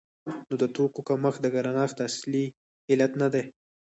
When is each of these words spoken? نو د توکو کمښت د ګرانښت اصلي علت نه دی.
نو 0.47 0.53
د 0.61 0.63
توکو 0.75 1.01
کمښت 1.07 1.39
د 1.41 1.47
ګرانښت 1.55 1.97
اصلي 2.07 2.45
علت 2.91 3.11
نه 3.21 3.27
دی. 3.33 3.43